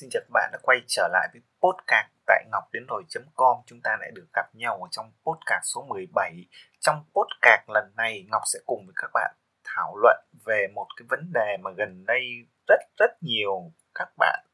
Xin 0.00 0.10
chào 0.10 0.22
các 0.22 0.30
bạn 0.32 0.50
đã 0.52 0.58
quay 0.62 0.80
trở 0.86 1.08
lại 1.12 1.28
với 1.32 1.42
podcast 1.62 2.08
tại 2.26 2.44
ngọc 2.52 2.64
đến 2.72 2.86
rồi.com 2.88 3.56
Chúng 3.66 3.80
ta 3.84 3.96
lại 4.00 4.10
được 4.14 4.26
gặp 4.34 4.54
nhau 4.54 4.82
ở 4.82 4.88
trong 4.90 5.12
podcast 5.24 5.62
số 5.74 5.86
17 5.88 6.46
Trong 6.80 7.04
podcast 7.14 7.68
lần 7.68 7.92
này, 7.96 8.26
Ngọc 8.30 8.42
sẽ 8.52 8.58
cùng 8.66 8.86
với 8.86 8.92
các 8.96 9.10
bạn 9.14 9.34
thảo 9.64 9.96
luận 9.96 10.16
về 10.46 10.66
một 10.74 10.86
cái 10.96 11.06
vấn 11.10 11.32
đề 11.32 11.56
mà 11.60 11.70
gần 11.76 12.04
đây 12.06 12.22
rất 12.68 12.80
rất 12.98 13.10
nhiều 13.20 13.72
các 13.94 14.08
bạn 14.16 14.44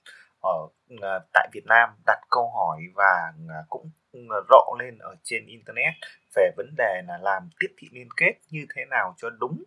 ở 0.42 0.68
ờ, 1.00 1.26
tại 1.32 1.48
Việt 1.52 1.64
Nam 1.66 1.90
đặt 2.06 2.20
câu 2.30 2.50
hỏi 2.50 2.82
và 2.94 3.32
ờ, 3.48 3.64
cũng 3.68 3.90
ờ, 4.30 4.44
rộ 4.50 4.76
lên 4.78 4.98
ở 4.98 5.14
trên 5.22 5.46
internet 5.46 5.94
về 6.36 6.50
vấn 6.56 6.74
đề 6.76 7.02
là 7.08 7.18
làm 7.18 7.48
tiếp 7.60 7.74
thị 7.78 7.88
liên 7.92 8.08
kết 8.16 8.32
như 8.50 8.66
thế 8.74 8.84
nào 8.90 9.14
cho 9.16 9.30
đúng 9.30 9.64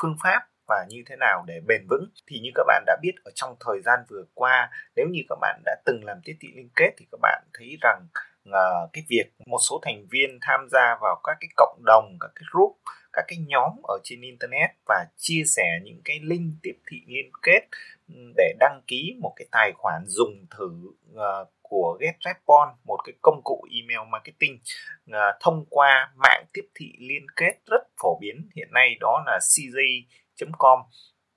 phương 0.00 0.16
pháp 0.22 0.40
và 0.68 0.86
như 0.88 1.02
thế 1.06 1.16
nào 1.16 1.44
để 1.46 1.60
bền 1.66 1.86
vững. 1.90 2.10
Thì 2.26 2.38
như 2.38 2.50
các 2.54 2.64
bạn 2.66 2.84
đã 2.86 2.96
biết 3.02 3.12
ở 3.24 3.30
trong 3.34 3.56
thời 3.60 3.82
gian 3.84 4.00
vừa 4.08 4.24
qua 4.34 4.70
nếu 4.96 5.06
như 5.10 5.20
các 5.28 5.38
bạn 5.40 5.62
đã 5.64 5.76
từng 5.84 6.04
làm 6.04 6.20
tiếp 6.24 6.36
thị 6.40 6.48
liên 6.54 6.68
kết 6.76 6.90
thì 6.98 7.06
các 7.12 7.18
bạn 7.22 7.44
thấy 7.54 7.76
rằng 7.80 8.06
uh, 8.48 8.90
cái 8.92 9.04
việc 9.08 9.32
một 9.46 9.58
số 9.58 9.80
thành 9.82 10.06
viên 10.10 10.38
tham 10.40 10.68
gia 10.70 10.98
vào 11.00 11.20
các 11.24 11.36
cái 11.40 11.48
cộng 11.56 11.82
đồng 11.84 12.16
các 12.20 12.30
cái 12.34 12.44
group 12.52 12.76
các 13.12 13.24
cái 13.28 13.38
nhóm 13.46 13.72
ở 13.82 13.98
trên 14.04 14.20
internet 14.20 14.70
và 14.86 15.06
chia 15.16 15.42
sẻ 15.46 15.80
những 15.82 16.00
cái 16.04 16.20
link 16.22 16.54
tiếp 16.62 16.78
thị 16.90 16.96
liên 17.06 17.30
kết 17.42 17.60
để 18.36 18.54
đăng 18.60 18.80
ký 18.86 19.16
một 19.20 19.32
cái 19.36 19.46
tài 19.52 19.72
khoản 19.78 20.04
dùng 20.06 20.46
thử 20.50 20.70
uh, 21.12 21.48
của 21.62 21.98
GetResponse 22.00 22.74
một 22.84 22.98
cái 23.04 23.14
công 23.22 23.40
cụ 23.44 23.66
email 23.70 24.08
marketing 24.08 24.58
uh, 25.10 25.16
thông 25.40 25.64
qua 25.70 26.12
mạng 26.16 26.44
tiếp 26.52 26.68
thị 26.74 26.92
liên 26.98 27.26
kết 27.36 27.54
rất 27.66 27.82
phổ 28.02 28.18
biến. 28.20 28.48
Hiện 28.56 28.68
nay 28.72 28.96
đó 29.00 29.22
là 29.26 29.38
CJ 29.38 30.02
com 30.58 30.78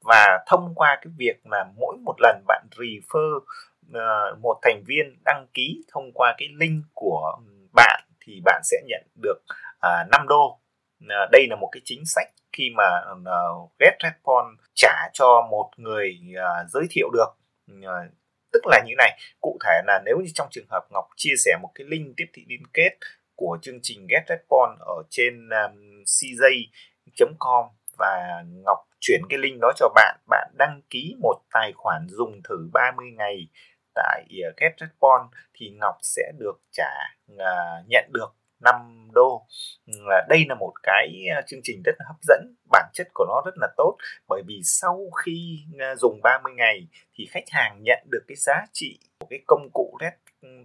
và 0.02 0.44
thông 0.48 0.76
qua 0.76 1.00
cái 1.02 1.14
việc 1.18 1.48
là 1.48 1.66
mỗi 1.76 1.98
một 2.06 2.16
lần 2.20 2.44
bạn 2.48 2.68
refer 2.72 3.38
uh, 3.38 4.40
một 4.40 4.60
thành 4.62 4.84
viên 4.88 5.16
đăng 5.26 5.48
ký 5.54 5.82
thông 5.92 6.12
qua 6.14 6.36
cái 6.38 6.48
link 6.60 6.84
của 6.94 7.38
ừ, 7.38 7.68
bạn 7.74 8.04
thì 8.22 8.42
bạn 8.46 8.62
sẽ 8.64 8.78
nhận 8.88 9.08
được 9.24 9.40
à, 9.80 10.02
uh, 10.06 10.12
5 10.12 10.28
đô. 10.28 10.60
Uh, 11.04 11.32
đây 11.32 11.48
là 11.50 11.56
một 11.56 11.70
cái 11.72 11.82
chính 11.86 12.04
sách 12.06 12.28
khi 12.54 12.70
mà 12.78 12.84
ờ, 13.06 13.14
uh, 13.14 13.72
GetResponse 13.80 14.64
trả 14.76 15.10
cho 15.14 15.48
một 15.52 15.72
người 15.78 16.20
uh, 16.34 16.70
giới 16.70 16.84
thiệu 16.90 17.10
được. 17.14 17.30
Uh, 17.72 18.14
tức 18.54 18.62
là 18.66 18.84
như 18.86 18.94
này 18.98 19.20
cụ 19.42 19.58
thể 19.66 19.82
là 19.88 20.02
nếu 20.06 20.18
như 20.18 20.32
trong 20.34 20.48
trường 20.52 20.68
hợp 20.70 20.86
Ngọc 20.90 21.08
chia 21.16 21.34
sẻ 21.46 21.58
một 21.62 21.70
cái 21.76 21.88
link 21.90 22.14
tiếp 22.18 22.26
thị 22.34 22.46
liên 22.48 22.64
kết 22.74 22.98
của 23.36 23.58
chương 23.62 23.80
trình 23.82 24.08
GetResponse 24.10 24.78
ở 24.80 25.04
trên 25.10 25.50
um, 25.50 26.04
cj.com 26.04 27.66
và 27.98 28.44
Ngọc 28.66 28.89
chuyển 29.00 29.22
cái 29.30 29.40
link 29.40 29.60
đó 29.62 29.72
cho 29.76 29.90
bạn. 29.96 30.18
Bạn 30.28 30.52
đăng 30.58 30.82
ký 30.90 31.16
một 31.22 31.42
tài 31.54 31.74
khoản 31.76 32.08
dùng 32.10 32.42
thử 32.44 32.70
30 32.74 33.06
ngày 33.18 33.48
tại 33.96 34.26
à, 34.44 34.50
uh, 34.50 34.58
GetResponse 34.58 35.38
thì 35.54 35.70
Ngọc 35.70 35.98
sẽ 36.02 36.32
được 36.38 36.62
trả 36.72 36.92
uh, 37.34 37.88
nhận 37.88 38.10
được 38.14 38.36
5 38.60 39.08
đô. 39.14 39.46
Uh, 39.92 40.28
đây 40.30 40.46
là 40.50 40.56
một 40.56 40.74
cái 40.84 41.26
à, 41.36 41.42
chương 41.48 41.60
trình 41.64 41.82
rất 41.86 41.96
là 42.00 42.06
hấp 42.08 42.18
dẫn 42.22 42.56
bản 42.72 42.90
chất 42.94 43.08
của 43.14 43.26
nó 43.28 43.42
rất 43.46 43.58
là 43.58 43.68
tốt. 43.78 43.98
Bởi 44.28 44.42
vì 44.48 44.62
sau 44.64 45.10
khi 45.26 45.60
uh, 45.76 46.00
dùng 46.00 46.20
30 46.24 46.54
ngày 46.56 46.88
thì 47.14 47.26
khách 47.32 47.50
hàng 47.50 47.84
nhận 47.84 48.00
được 48.12 48.24
cái 48.28 48.36
giá 48.36 48.66
trị 48.74 49.00
của 49.20 49.28
cái 49.30 49.40
công 49.48 49.70
cụ 49.74 49.98
Get, 50.02 50.14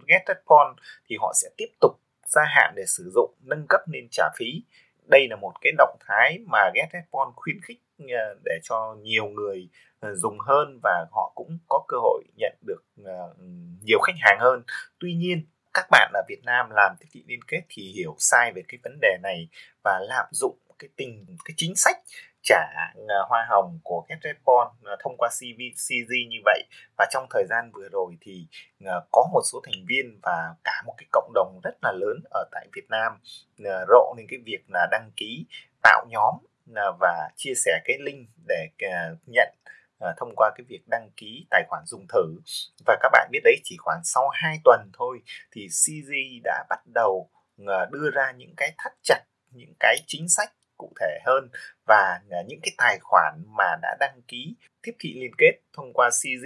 GetResponse 0.07 0.81
thì 1.09 1.15
họ 1.19 1.33
sẽ 1.35 1.49
tiếp 1.57 1.69
tục 1.81 1.91
gia 2.25 2.43
hạn 2.45 2.73
để 2.75 2.83
sử 2.87 3.11
dụng 3.15 3.33
nâng 3.41 3.65
cấp 3.69 3.81
nên 3.87 4.07
trả 4.11 4.29
phí 4.37 4.63
đây 5.07 5.27
là 5.29 5.35
một 5.35 5.53
cái 5.61 5.73
động 5.77 5.97
thái 6.07 6.39
mà 6.47 6.59
GetResponse 6.73 7.33
khuyến 7.35 7.61
khích 7.61 7.79
ờ, 7.99 8.35
để 8.45 8.59
cho 8.63 8.95
nhiều 9.01 9.25
người 9.25 9.69
ờ, 9.99 10.15
dùng 10.15 10.39
hơn 10.39 10.79
và 10.83 11.05
họ 11.11 11.31
cũng 11.35 11.57
có 11.67 11.85
cơ 11.87 11.97
hội 11.97 12.23
nhận 12.37 12.53
được 12.61 12.83
ờ, 13.05 13.33
nhiều 13.83 13.99
khách 13.99 14.15
hàng 14.19 14.37
hơn. 14.39 14.63
Tuy 14.99 15.13
nhiên, 15.13 15.45
các 15.73 15.87
bạn 15.91 16.11
ở 16.13 16.21
Việt 16.29 16.41
Nam 16.43 16.69
làm 16.69 16.95
thiết 16.99 17.07
bị 17.13 17.23
liên 17.27 17.39
kết 17.47 17.61
thì 17.69 17.91
hiểu 17.95 18.15
sai 18.19 18.51
về 18.55 18.61
cái 18.67 18.79
vấn 18.83 18.99
đề 19.01 19.17
này 19.23 19.47
và 19.83 19.99
lạm 20.09 20.25
dụng 20.31 20.57
cái 20.79 20.89
tình, 20.95 21.25
cái 21.45 21.53
chính 21.57 21.75
sách 21.75 21.97
trả 22.45 22.91
ờ, 23.07 23.25
hoa 23.29 23.45
hồng 23.49 23.79
của 23.83 24.05
GetResponse 24.09 24.75
ờ, 24.83 24.95
thông 25.03 25.15
qua 25.17 25.29
CV, 25.29 25.59
CG 25.75 26.11
như 26.29 26.37
vậy. 26.45 26.63
Và 26.97 27.05
trong 27.11 27.27
thời 27.29 27.43
gian 27.49 27.71
vừa 27.73 27.89
rồi 27.91 28.17
thì 28.21 28.47
ờ, 28.85 29.05
có 29.11 29.29
một 29.33 29.41
số 29.51 29.61
thành 29.63 29.85
viên 29.87 30.19
và 30.23 30.55
cả 30.63 30.81
một 30.85 30.93
cái 30.97 31.07
cộng 31.11 31.31
đồng 31.33 31.59
rất 31.63 31.75
là 31.81 31.91
lớn 31.91 32.19
ở 32.29 32.45
tại 32.51 32.67
Việt 32.75 32.85
Nam 32.89 33.11
rộ 33.87 34.13
nên 34.17 34.27
cái 34.29 34.39
việc 34.45 34.63
là 34.73 34.87
đăng 34.91 35.11
ký 35.17 35.45
tạo 35.83 36.05
nhóm 36.09 36.33
và 36.99 37.29
chia 37.35 37.53
sẻ 37.55 37.81
cái 37.85 37.97
link 37.99 38.27
để 38.47 38.69
nhận 39.25 39.53
thông 40.17 40.35
qua 40.35 40.51
cái 40.55 40.65
việc 40.69 40.81
đăng 40.87 41.09
ký 41.17 41.45
tài 41.49 41.63
khoản 41.67 41.83
dùng 41.85 42.05
thử. 42.13 42.39
Và 42.85 42.97
các 43.01 43.09
bạn 43.11 43.29
biết 43.31 43.39
đấy 43.43 43.55
chỉ 43.63 43.75
khoảng 43.79 44.01
sau 44.03 44.29
2 44.29 44.57
tuần 44.63 44.89
thôi 44.93 45.21
thì 45.51 45.67
CG 45.67 46.11
đã 46.43 46.65
bắt 46.69 46.79
đầu 46.93 47.29
đưa 47.91 48.11
ra 48.13 48.31
những 48.31 48.53
cái 48.57 48.73
thắt 48.77 48.93
chặt 49.03 49.21
những 49.51 49.73
cái 49.79 49.95
chính 50.07 50.29
sách 50.29 50.53
cụ 50.77 50.91
thể 50.99 51.19
hơn 51.25 51.49
và 51.87 52.21
à, 52.29 52.39
những 52.47 52.59
cái 52.63 52.71
tài 52.77 52.97
khoản 53.01 53.33
mà 53.57 53.75
đã 53.81 53.97
đăng 53.99 54.21
ký 54.27 54.55
tiếp 54.81 54.91
thị 54.99 55.13
liên 55.21 55.31
kết 55.37 55.59
thông 55.73 55.93
qua 55.93 56.09
CG 56.09 56.45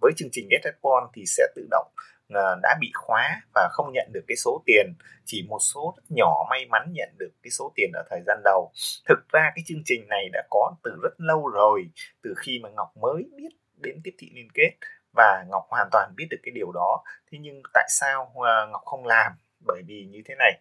với 0.00 0.12
chương 0.16 0.28
trình 0.32 0.48
GetResponse 0.50 1.10
thì 1.14 1.24
sẽ 1.26 1.46
tự 1.56 1.66
động 1.70 1.92
à, 2.34 2.42
đã 2.62 2.76
bị 2.80 2.90
khóa 2.94 3.40
và 3.54 3.68
không 3.72 3.92
nhận 3.92 4.10
được 4.12 4.24
cái 4.28 4.36
số 4.36 4.62
tiền. 4.66 4.94
Chỉ 5.24 5.46
một 5.48 5.58
số 5.58 5.94
rất 5.96 6.02
nhỏ 6.08 6.46
may 6.50 6.66
mắn 6.66 6.92
nhận 6.92 7.08
được 7.18 7.30
cái 7.42 7.50
số 7.50 7.72
tiền 7.74 7.90
ở 7.94 8.02
thời 8.10 8.20
gian 8.26 8.40
đầu. 8.44 8.72
Thực 9.08 9.28
ra 9.28 9.52
cái 9.54 9.64
chương 9.66 9.82
trình 9.84 10.08
này 10.08 10.28
đã 10.32 10.42
có 10.50 10.74
từ 10.82 10.90
rất 11.02 11.14
lâu 11.18 11.48
rồi, 11.48 11.90
từ 12.22 12.34
khi 12.38 12.60
mà 12.62 12.68
ngọc 12.68 12.96
mới 12.96 13.22
biết 13.36 13.48
đến 13.76 14.00
tiếp 14.04 14.14
thị 14.18 14.30
liên 14.34 14.48
kết 14.54 14.70
và 15.16 15.44
ngọc 15.48 15.66
hoàn 15.68 15.88
toàn 15.92 16.12
biết 16.16 16.26
được 16.30 16.40
cái 16.42 16.52
điều 16.54 16.72
đó. 16.72 17.02
Thế 17.32 17.38
nhưng 17.40 17.62
tại 17.74 17.86
sao 17.88 18.32
à, 18.46 18.66
ngọc 18.72 18.82
không 18.84 19.06
làm? 19.06 19.32
Bởi 19.66 19.82
vì 19.86 20.06
như 20.10 20.22
thế 20.24 20.34
này 20.38 20.60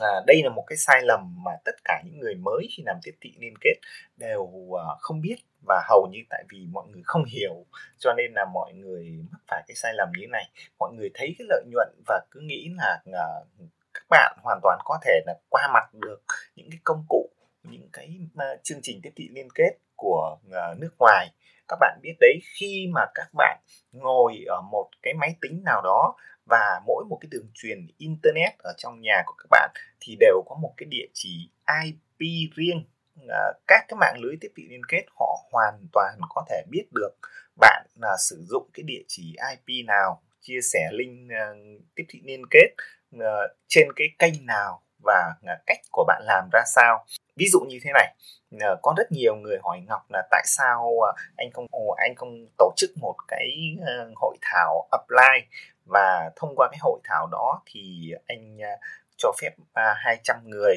là 0.00 0.22
đây 0.26 0.42
là 0.42 0.50
một 0.50 0.64
cái 0.66 0.76
sai 0.76 1.02
lầm 1.02 1.34
mà 1.44 1.50
tất 1.64 1.74
cả 1.84 2.02
những 2.04 2.18
người 2.18 2.34
mới 2.34 2.68
khi 2.76 2.82
làm 2.86 2.96
tiếp 3.02 3.14
thị 3.20 3.34
liên 3.38 3.54
kết 3.60 3.74
đều 4.16 4.70
à, 4.78 4.84
không 5.00 5.20
biết. 5.20 5.36
Và 5.68 5.82
hầu 5.88 6.08
như 6.12 6.18
tại 6.30 6.44
vì 6.52 6.66
mọi 6.72 6.86
người 6.88 7.02
không 7.04 7.24
hiểu, 7.24 7.66
cho 7.98 8.12
nên 8.12 8.32
là 8.34 8.44
mọi 8.54 8.72
người 8.74 9.18
mắc 9.32 9.40
phải 9.48 9.62
cái 9.66 9.74
sai 9.74 9.94
lầm 9.94 10.08
như 10.12 10.20
thế 10.20 10.26
này. 10.26 10.50
Mọi 10.78 10.92
người 10.92 11.10
thấy 11.14 11.34
cái 11.38 11.46
lợi 11.48 11.64
nhuận 11.70 11.88
và 12.06 12.20
cứ 12.30 12.40
nghĩ 12.40 12.70
là 12.76 13.02
à, 13.12 13.26
các 13.94 14.04
bạn 14.10 14.38
hoàn 14.42 14.60
toàn 14.62 14.78
có 14.84 14.98
thể 15.04 15.20
là 15.26 15.34
qua 15.48 15.68
mặt 15.74 15.94
được 15.94 16.22
những 16.56 16.70
cái 16.70 16.78
công 16.84 17.04
cụ, 17.08 17.30
những 17.62 17.88
cái 17.92 18.18
à, 18.36 18.46
chương 18.62 18.78
trình 18.82 19.00
tiếp 19.02 19.10
thị 19.16 19.28
liên 19.32 19.48
kết 19.54 19.70
của 19.98 20.38
ờ, 20.50 20.74
nước 20.78 20.94
ngoài. 20.98 21.28
Các 21.68 21.78
bạn 21.80 21.98
biết 22.02 22.14
đấy 22.20 22.38
khi 22.58 22.86
mà 22.94 23.06
các 23.14 23.28
bạn 23.32 23.58
ngồi 23.92 24.44
ở 24.46 24.60
một 24.60 24.88
cái 25.02 25.14
máy 25.14 25.36
tính 25.40 25.62
nào 25.64 25.82
đó 25.82 26.16
và 26.46 26.80
mỗi 26.86 27.04
một 27.08 27.18
cái 27.20 27.28
đường 27.30 27.50
truyền 27.54 27.86
internet 27.98 28.58
ở 28.58 28.72
trong 28.78 29.00
nhà 29.00 29.22
của 29.26 29.34
các 29.38 29.46
bạn 29.50 29.70
thì 30.00 30.16
đều 30.20 30.42
có 30.46 30.56
một 30.62 30.74
cái 30.76 30.86
địa 30.90 31.06
chỉ 31.12 31.50
IP 31.84 32.50
riêng. 32.56 32.84
Ờ, 33.28 33.52
các 33.66 33.84
cái 33.88 33.96
mạng 34.00 34.16
lưới 34.18 34.36
tiếp 34.40 34.48
thị 34.56 34.66
liên 34.70 34.84
kết 34.88 35.04
họ 35.20 35.48
hoàn 35.52 35.86
toàn 35.92 36.18
có 36.28 36.44
thể 36.48 36.62
biết 36.70 36.84
được 36.94 37.14
bạn 37.60 37.86
là 37.96 38.16
sử 38.18 38.44
dụng 38.48 38.70
cái 38.74 38.84
địa 38.86 39.02
chỉ 39.08 39.36
IP 39.50 39.86
nào 39.86 40.22
chia 40.40 40.60
sẻ 40.72 40.88
link 40.92 41.30
uh, 41.30 41.82
tiếp 41.94 42.04
thị 42.08 42.20
liên 42.24 42.42
kết 42.50 42.68
uh, 43.16 43.22
trên 43.68 43.88
cái 43.96 44.06
kênh 44.18 44.46
nào 44.46 44.82
và 45.04 45.34
uh, 45.40 45.60
cách 45.66 45.80
của 45.90 46.04
bạn 46.08 46.22
làm 46.26 46.48
ra 46.52 46.62
sao 46.66 47.06
ví 47.38 47.46
dụ 47.52 47.60
như 47.60 47.78
thế 47.82 47.90
này 47.94 48.14
ờ, 48.60 48.76
có 48.82 48.94
rất 48.96 49.12
nhiều 49.12 49.36
người 49.36 49.58
hỏi 49.62 49.80
ngọc 49.88 50.02
là 50.10 50.22
tại 50.30 50.42
sao 50.46 51.00
ờ, 51.00 51.12
anh 51.36 51.50
không 51.52 51.66
anh 51.96 52.14
không 52.16 52.46
tổ 52.58 52.72
chức 52.76 52.90
một 53.00 53.14
cái 53.28 53.76
ờ, 53.86 54.10
hội 54.16 54.36
thảo 54.42 54.88
apply 54.90 55.46
và 55.84 56.30
thông 56.36 56.56
qua 56.56 56.68
cái 56.70 56.78
hội 56.82 57.00
thảo 57.04 57.28
đó 57.32 57.62
thì 57.66 58.12
anh 58.26 58.58
cho 59.16 59.32
phép 59.40 59.50
200 59.74 60.36
người 60.44 60.76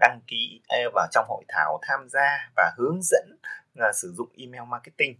đăng 0.00 0.20
ký 0.26 0.60
vào 0.94 1.06
trong 1.12 1.24
hội 1.28 1.44
thảo 1.48 1.78
tham 1.82 2.08
gia 2.08 2.50
và 2.56 2.72
hướng 2.76 2.98
dẫn 3.02 3.38
sử 3.92 4.12
dụng 4.16 4.28
email 4.36 4.62
marketing. 4.68 5.16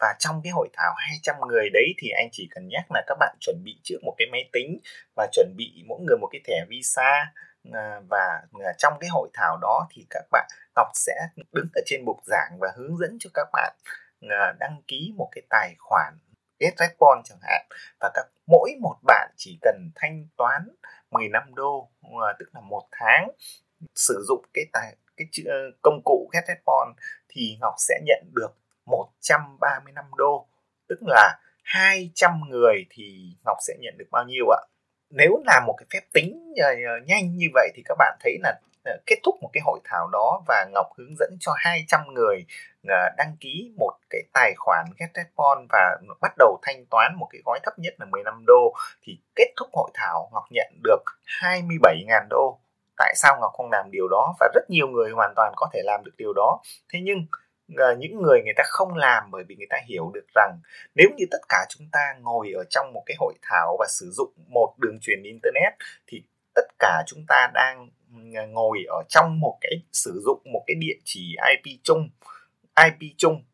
Và 0.00 0.14
trong 0.18 0.40
cái 0.44 0.52
hội 0.52 0.68
thảo 0.72 0.94
200 0.96 1.36
người 1.48 1.70
đấy 1.72 1.94
thì 1.98 2.08
anh 2.08 2.28
chỉ 2.32 2.48
cần 2.50 2.68
nhắc 2.68 2.84
là 2.90 3.02
các 3.06 3.16
bạn 3.20 3.36
chuẩn 3.40 3.56
bị 3.64 3.76
trước 3.82 3.98
một 4.02 4.14
cái 4.18 4.28
máy 4.32 4.48
tính 4.52 4.78
và 5.16 5.28
chuẩn 5.32 5.54
bị 5.56 5.84
mỗi 5.86 6.00
người 6.00 6.16
một 6.20 6.28
cái 6.32 6.40
thẻ 6.44 6.64
visa 6.68 7.32
Ờ, 7.72 8.02
và 8.08 8.42
ờ, 8.52 8.72
trong 8.78 8.92
cái 9.00 9.08
hội 9.12 9.28
thảo 9.34 9.58
đó 9.62 9.86
thì 9.90 10.06
các 10.10 10.24
bạn 10.32 10.48
Ngọc 10.76 10.86
sẽ 10.94 11.28
đứng 11.52 11.66
ở 11.74 11.82
trên 11.86 12.04
bục 12.04 12.16
giảng 12.26 12.58
và 12.60 12.68
hướng 12.76 12.96
dẫn 12.98 13.16
cho 13.20 13.30
các 13.34 13.48
bạn 13.52 13.76
ờ, 14.30 14.52
đăng 14.60 14.82
ký 14.88 15.12
một 15.16 15.28
cái 15.32 15.42
tài 15.50 15.74
khoản 15.78 16.18
GetResponse 16.60 17.22
chẳng 17.24 17.38
hạn 17.42 17.66
và 18.00 18.10
các, 18.14 18.26
mỗi 18.46 18.70
một 18.80 18.96
bạn 19.02 19.30
chỉ 19.36 19.58
cần 19.62 19.90
thanh 19.94 20.26
toán 20.36 20.68
15 21.10 21.54
đô 21.54 21.90
tức 22.38 22.48
là 22.54 22.60
một 22.60 22.88
tháng, 22.92 23.30
sử 23.94 24.24
dụng 24.28 24.44
cái 24.54 24.64
tài, 24.72 24.96
cái 25.16 25.26
công 25.82 26.00
cụ 26.04 26.30
GetResponse 26.32 27.02
thì 27.28 27.56
Ngọc 27.60 27.74
sẽ 27.78 27.94
nhận 28.04 28.30
được 28.34 28.54
135 28.86 30.04
đô 30.16 30.48
tức 30.88 30.98
là 31.06 31.38
200 31.62 32.40
người 32.50 32.86
thì 32.90 33.36
Ngọc 33.44 33.56
sẽ 33.66 33.74
nhận 33.80 33.94
được 33.98 34.08
bao 34.10 34.24
nhiêu 34.24 34.44
ạ? 34.50 34.60
Nếu 35.10 35.42
làm 35.46 35.62
một 35.66 35.74
cái 35.78 35.86
phép 35.92 36.06
tính 36.12 36.52
uh, 36.52 37.06
nhanh 37.06 37.36
như 37.36 37.46
vậy 37.54 37.70
thì 37.74 37.82
các 37.84 37.94
bạn 37.98 38.16
thấy 38.20 38.38
là 38.42 38.54
uh, 38.94 39.00
kết 39.06 39.16
thúc 39.24 39.34
một 39.42 39.50
cái 39.52 39.60
hội 39.64 39.80
thảo 39.84 40.08
đó 40.12 40.42
và 40.46 40.66
Ngọc 40.74 40.86
hướng 40.98 41.16
dẫn 41.18 41.36
cho 41.40 41.52
200 41.56 42.00
người 42.14 42.44
uh, 42.86 43.16
đăng 43.16 43.36
ký 43.40 43.72
một 43.76 43.92
cái 44.10 44.22
tài 44.32 44.54
khoản 44.56 44.86
GetResponse 44.98 45.66
và 45.72 45.96
bắt 46.20 46.32
đầu 46.38 46.58
thanh 46.62 46.84
toán 46.90 47.14
một 47.16 47.26
cái 47.30 47.42
gói 47.44 47.60
thấp 47.62 47.78
nhất 47.78 47.94
là 47.98 48.06
15 48.06 48.44
đô 48.46 48.74
thì 49.02 49.18
kết 49.34 49.52
thúc 49.56 49.68
hội 49.72 49.90
thảo 49.94 50.30
Ngọc 50.32 50.44
nhận 50.50 50.72
được 50.82 51.02
27.000 51.42 52.26
đô. 52.30 52.58
Tại 52.96 53.14
sao 53.16 53.38
Ngọc 53.40 53.52
không 53.52 53.70
làm 53.70 53.90
điều 53.90 54.08
đó? 54.08 54.34
Và 54.40 54.48
rất 54.54 54.70
nhiều 54.70 54.88
người 54.88 55.10
hoàn 55.10 55.32
toàn 55.36 55.52
có 55.56 55.68
thể 55.72 55.80
làm 55.84 56.04
được 56.04 56.12
điều 56.18 56.32
đó. 56.32 56.60
Thế 56.92 57.00
nhưng 57.02 57.26
Ờ, 57.76 57.96
những 57.98 58.22
người 58.22 58.42
người 58.44 58.54
ta 58.56 58.62
không 58.66 58.94
làm 58.94 59.30
bởi 59.30 59.44
vì 59.48 59.56
người 59.56 59.66
ta 59.70 59.76
hiểu 59.86 60.10
được 60.14 60.26
rằng 60.34 60.58
nếu 60.94 61.08
như 61.16 61.24
tất 61.30 61.38
cả 61.48 61.66
chúng 61.68 61.86
ta 61.92 62.14
ngồi 62.20 62.52
ở 62.52 62.64
trong 62.70 62.92
một 62.94 63.02
cái 63.06 63.16
hội 63.20 63.34
thảo 63.42 63.76
và 63.78 63.86
sử 63.88 64.10
dụng 64.10 64.32
một 64.48 64.74
đường 64.78 64.98
truyền 65.00 65.22
internet 65.22 65.72
thì 66.06 66.22
tất 66.54 66.66
cả 66.78 67.02
chúng 67.06 67.24
ta 67.28 67.50
đang 67.54 67.88
ừ, 68.14 68.18
ờ, 68.36 68.46
ngồi 68.46 68.78
ở 68.88 69.02
trong 69.08 69.40
một 69.40 69.58
cái 69.60 69.72
sử 69.92 70.20
dụng 70.24 70.40
một 70.52 70.64
cái 70.66 70.74
địa 70.74 70.96
chỉ 71.04 71.36
IP 71.50 71.80
chung 71.82 72.08
IP 72.84 73.14
chung. 73.16 73.44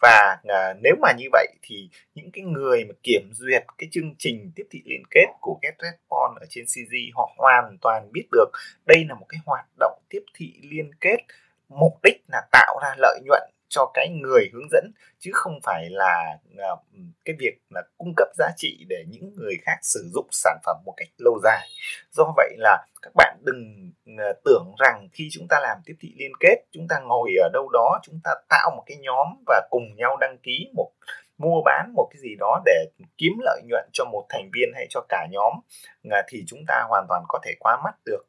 Và 0.00 0.38
à, 0.44 0.74
nếu 0.82 0.94
mà 1.02 1.12
như 1.18 1.26
vậy 1.32 1.46
thì 1.62 1.90
những 2.14 2.30
cái 2.32 2.44
người 2.44 2.84
mà 2.84 2.94
kiểm 3.02 3.30
duyệt 3.32 3.64
cái 3.78 3.88
chương 3.92 4.14
trình 4.18 4.52
tiếp 4.56 4.64
thị 4.70 4.82
liên 4.84 5.02
kết 5.10 5.26
của 5.40 5.58
GetResponse 5.62 6.40
ở 6.40 6.46
trên 6.48 6.64
CG 6.66 6.94
họ 7.14 7.34
hoàn 7.36 7.78
toàn 7.80 8.12
biết 8.12 8.26
được 8.32 8.50
đây 8.86 9.04
là 9.08 9.14
một 9.14 9.26
cái 9.28 9.40
hoạt 9.46 9.66
động 9.78 9.98
tiếp 10.08 10.22
thị 10.34 10.54
liên 10.62 10.90
kết 11.00 11.16
mục 11.68 11.92
đích 12.02 12.22
là 12.28 12.42
tạo 12.52 12.78
ra 12.82 12.94
lợi 12.98 13.20
nhuận 13.24 13.42
cho 13.68 13.90
cái 13.94 14.08
người 14.08 14.50
hướng 14.52 14.68
dẫn 14.70 14.90
chứ 15.18 15.30
không 15.34 15.60
phải 15.62 15.90
là 15.90 16.38
uh, 16.72 16.80
cái 17.24 17.36
việc 17.38 17.58
là 17.70 17.82
cung 17.98 18.12
cấp 18.16 18.28
giá 18.34 18.50
trị 18.56 18.86
để 18.88 19.04
những 19.08 19.32
người 19.36 19.54
khác 19.62 19.78
sử 19.82 20.10
dụng 20.14 20.26
sản 20.30 20.58
phẩm 20.64 20.76
một 20.84 20.94
cách 20.96 21.08
lâu 21.18 21.38
dài. 21.42 21.66
Do 22.10 22.32
vậy 22.36 22.54
là 22.58 22.86
các 23.02 23.10
bạn 23.14 23.36
đừng 23.42 23.92
uh, 24.10 24.36
tưởng 24.44 24.74
rằng 24.78 25.08
khi 25.12 25.28
chúng 25.32 25.46
ta 25.48 25.60
làm 25.60 25.78
tiếp 25.84 25.94
thị 26.00 26.14
liên 26.16 26.32
kết 26.40 26.56
chúng 26.72 26.88
ta 26.88 27.00
ngồi 27.00 27.30
ở 27.42 27.48
đâu 27.52 27.68
đó 27.72 28.00
chúng 28.02 28.20
ta 28.24 28.30
tạo 28.48 28.70
một 28.76 28.82
cái 28.86 28.96
nhóm 28.96 29.26
và 29.46 29.68
cùng 29.70 29.96
nhau 29.96 30.16
đăng 30.16 30.38
ký 30.42 30.70
một 30.74 30.90
mua 31.38 31.62
bán 31.64 31.92
một 31.94 32.08
cái 32.10 32.20
gì 32.20 32.34
đó 32.38 32.62
để 32.64 32.86
kiếm 33.18 33.32
lợi 33.42 33.62
nhuận 33.68 33.88
cho 33.92 34.04
một 34.04 34.26
thành 34.28 34.50
viên 34.52 34.68
hay 34.74 34.86
cho 34.90 35.00
cả 35.08 35.26
nhóm 35.30 35.52
uh, 36.08 36.24
thì 36.28 36.44
chúng 36.46 36.60
ta 36.68 36.84
hoàn 36.88 37.06
toàn 37.08 37.24
có 37.28 37.38
thể 37.44 37.54
quá 37.60 37.80
mắt 37.84 37.94
được 38.04 38.22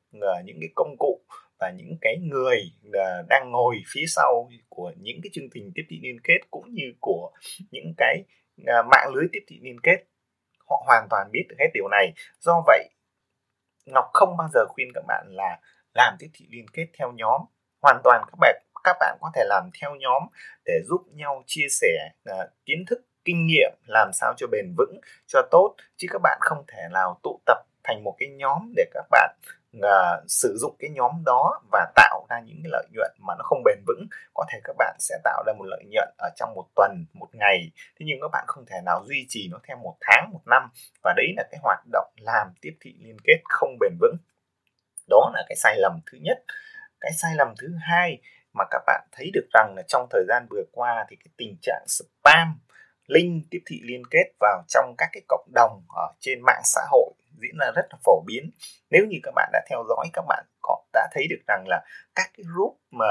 những 0.46 0.58
cái 0.62 0.70
công 0.76 0.96
cụ 1.00 1.22
và 1.60 1.72
những 1.72 1.98
cái 2.02 2.18
người 2.18 2.72
à, 2.94 3.22
đang 3.30 3.52
ngồi 3.52 3.76
phía 3.94 4.06
sau 4.08 4.50
của 4.70 4.92
những 4.98 5.20
cái 5.24 5.30
chương 5.34 5.50
trình 5.54 5.72
tiếp 5.76 5.84
thị 5.90 6.00
liên 6.04 6.18
kết 6.24 6.40
cũng 6.52 6.74
như 6.74 6.94
của 7.00 7.32
những 7.72 7.94
cái 7.98 8.24
à, 8.66 8.82
mạng 8.92 9.12
lưới 9.16 9.26
tiếp 9.32 9.44
thị 9.48 9.60
liên 9.62 9.80
kết 9.84 10.04
họ 10.70 10.84
hoàn 10.86 11.08
toàn 11.10 11.28
biết 11.32 11.46
được 11.50 11.56
hết 11.60 11.70
điều 11.74 11.88
này. 11.88 12.14
Do 12.40 12.64
vậy 12.68 12.90
ngọc 13.86 14.06
không 14.14 14.38
bao 14.38 14.48
giờ 14.54 14.66
khuyên 14.70 14.88
các 14.94 15.04
bạn 15.08 15.26
là 15.30 15.60
làm 15.94 16.16
tiếp 16.20 16.28
thị 16.34 16.46
liên 16.50 16.66
kết 16.74 16.88
theo 17.00 17.12
nhóm. 17.12 17.42
Hoàn 17.82 18.02
toàn 18.04 18.22
các 18.28 18.38
bạn 18.40 18.64
các 18.84 18.98
bạn 19.00 19.18
có 19.22 19.32
thể 19.36 19.44
làm 19.46 19.70
theo 19.82 19.96
nhóm 19.96 20.24
để 20.66 20.74
giúp 20.86 21.02
nhau 21.14 21.44
chia 21.48 21.68
sẻ 21.70 22.10
uh, 22.30 22.50
kiến 22.66 22.84
thức 22.88 23.02
kinh 23.26 23.48
nghiệm 23.48 23.72
làm 23.86 24.12
sao 24.14 24.34
cho 24.38 24.48
bền 24.48 24.74
vững 24.78 25.00
cho 25.28 25.42
tốt 25.52 25.76
chứ 25.98 26.08
các 26.12 26.22
bạn 26.24 26.38
không 26.42 26.64
thể 26.68 26.82
nào 26.92 27.20
tụ 27.24 27.40
tập 27.46 27.58
thành 27.84 28.04
một 28.04 28.16
cái 28.20 28.30
nhóm 28.30 28.74
để 28.76 28.86
các 28.94 29.06
bạn 29.12 29.36
uh, 29.78 30.24
sử 30.28 30.58
dụng 30.62 30.76
cái 30.80 30.90
nhóm 30.90 31.12
đó 31.26 31.62
và 31.72 31.92
tạo 31.96 32.26
ra 32.30 32.40
những 32.40 32.60
cái 32.64 32.70
lợi 32.72 32.88
nhuận 32.94 33.12
mà 33.28 33.36
nó 33.38 33.44
không 33.44 33.62
bền 33.66 33.78
vững 33.88 34.08
có 34.34 34.46
thể 34.52 34.60
các 34.64 34.76
bạn 34.78 34.96
sẽ 35.00 35.18
tạo 35.24 35.44
ra 35.48 35.54
một 35.54 35.66
lợi 35.66 35.84
nhuận 35.90 36.10
ở 36.18 36.30
trong 36.36 36.54
một 36.56 36.66
tuần 36.76 37.06
một 37.14 37.30
ngày. 37.34 37.72
Thế 38.00 38.06
nhưng 38.10 38.18
các 38.22 38.28
bạn 38.32 38.44
không 38.48 38.66
thể 38.66 38.82
nào 38.86 39.04
duy 39.06 39.26
trì 39.30 39.48
nó 39.52 39.60
theo 39.68 39.78
một 39.78 39.96
tháng 40.02 40.30
một 40.34 40.42
năm. 40.46 40.70
Và 41.04 41.14
đấy 41.18 41.34
là 41.38 41.44
cái 41.52 41.60
hoạt 41.64 41.80
động 41.92 42.12
làm 42.18 42.54
tiếp 42.62 42.78
thị 42.82 42.96
liên 43.00 43.18
kết 43.24 43.42
không 43.44 43.78
bền 43.80 43.92
vững. 44.02 44.18
Đó 45.08 45.32
là 45.34 45.44
cái 45.50 45.56
sai 45.56 45.76
lầm 45.78 46.00
thứ 46.12 46.18
nhất. 46.22 46.38
Cái 47.02 47.12
sai 47.12 47.32
lầm 47.36 47.54
thứ 47.62 47.68
hai 47.82 48.22
mà 48.54 48.66
các 48.72 48.82
bạn 48.88 49.08
thấy 49.12 49.32
được 49.34 49.48
rằng 49.54 49.74
là 49.76 49.82
trong 49.88 50.08
thời 50.10 50.24
gian 50.28 50.48
vừa 50.50 50.64
qua 50.72 51.06
thì 51.10 51.16
cái 51.16 51.32
tình 51.38 51.58
trạng 51.62 51.86
spam 51.88 52.60
link 53.08 53.44
tiếp 53.52 53.60
thị 53.66 53.82
liên 53.84 54.02
kết 54.12 54.32
vào 54.40 54.64
trong 54.68 54.96
các 54.98 55.10
cái 55.12 55.22
cộng 55.28 55.50
đồng 55.54 55.84
ở 55.96 56.14
trên 56.20 56.40
mạng 56.42 56.62
xã 56.64 56.82
hội 56.92 57.14
diễn 57.42 57.58
ra 57.60 57.72
rất 57.76 57.86
là 57.92 57.98
phổ 58.04 58.24
biến. 58.28 58.52
Nếu 58.90 59.06
như 59.10 59.18
các 59.24 59.34
bạn 59.36 59.50
đã 59.54 59.62
theo 59.70 59.84
dõi, 59.90 60.08
các 60.14 60.26
bạn 60.28 60.46
có, 60.62 60.84
đã 60.94 61.08
thấy 61.14 61.28
được 61.30 61.42
rằng 61.48 61.66
là 61.68 61.82
các 62.16 62.32
cái 62.38 62.44
group 62.54 62.80
mà 62.92 63.06